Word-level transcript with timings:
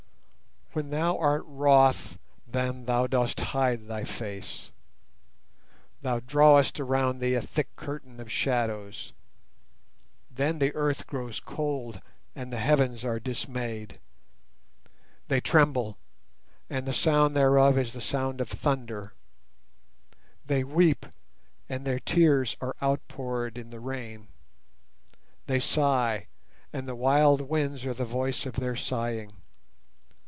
When 0.73 0.89
Thou 0.89 1.17
art 1.17 1.43
wroth 1.47 2.17
then 2.47 2.85
Thou 2.85 3.05
dost 3.05 3.41
hide 3.41 3.89
Thy 3.89 4.05
face; 4.05 4.71
Thou 6.01 6.21
drawest 6.21 6.79
around 6.79 7.19
Thee 7.19 7.33
a 7.33 7.41
thick 7.41 7.75
curtain 7.75 8.21
of 8.21 8.31
shadows. 8.31 9.11
Then 10.33 10.59
the 10.59 10.73
Earth 10.73 11.07
grows 11.07 11.41
cold 11.41 11.99
and 12.33 12.53
the 12.53 12.59
Heavens 12.59 13.03
are 13.03 13.19
dismayed; 13.19 13.99
They 15.27 15.41
tremble, 15.41 15.97
and 16.69 16.85
the 16.85 16.93
sound 16.93 17.35
thereof 17.35 17.77
is 17.77 17.91
the 17.91 17.99
sound 17.99 18.39
of 18.39 18.47
thunder: 18.47 19.13
They 20.45 20.63
weep, 20.63 21.05
and 21.67 21.83
their 21.85 21.99
tears 21.99 22.55
are 22.61 22.77
outpoured 22.81 23.57
in 23.57 23.71
the 23.71 23.81
rain; 23.81 24.29
They 25.47 25.59
sigh, 25.59 26.27
and 26.71 26.87
the 26.87 26.95
wild 26.95 27.41
winds 27.41 27.83
are 27.85 27.93
the 27.93 28.05
voice 28.05 28.45
of 28.45 28.53
their 28.55 28.77
sighing. 28.77 29.33